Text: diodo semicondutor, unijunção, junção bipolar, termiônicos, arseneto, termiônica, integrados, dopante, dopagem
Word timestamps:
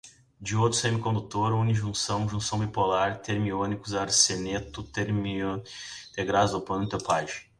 diodo 0.41 0.73
semicondutor, 0.73 1.53
unijunção, 1.53 2.27
junção 2.27 2.57
bipolar, 2.57 3.19
termiônicos, 3.21 3.93
arseneto, 3.93 4.81
termiônica, 4.81 5.69
integrados, 6.11 6.53
dopante, 6.53 6.89
dopagem 6.97 7.47